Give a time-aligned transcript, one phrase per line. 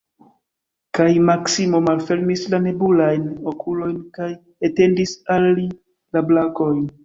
[0.99, 4.33] Kaj Maksimo malfermis la nebulajn okulojn kaj
[4.71, 5.71] etendis al li
[6.17, 6.87] la brakojn.